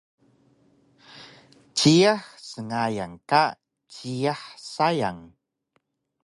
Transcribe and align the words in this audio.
Jiyax 1.77 2.23
sngayan 2.51 3.13
ka 3.29 3.43
jiyax 3.93 4.41
sayang 4.73 5.19